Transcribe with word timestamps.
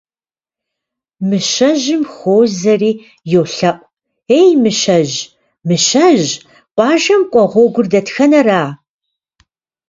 Мыщэжьым 1.27 2.03
хуозэри 2.13 2.91
йолъэӏу: 3.31 3.85
Ей, 4.39 4.49
Мыщэжь, 4.61 5.17
Мыщэжь, 5.67 6.29
къуажэм 6.75 7.21
кӏуэ 7.31 7.43
гъуэгур 7.51 7.85
дэтхэнэра? 7.91 8.63